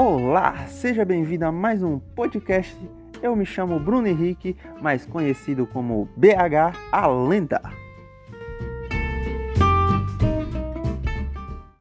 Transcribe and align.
Olá, 0.00 0.68
seja 0.68 1.04
bem-vindo 1.04 1.44
a 1.44 1.50
mais 1.50 1.82
um 1.82 1.98
podcast. 1.98 2.72
Eu 3.20 3.34
me 3.34 3.44
chamo 3.44 3.80
Bruno 3.80 4.06
Henrique, 4.06 4.56
mais 4.80 5.04
conhecido 5.04 5.66
como 5.66 6.08
BH 6.16 6.72
A 6.92 7.08
Lenda. 7.08 7.60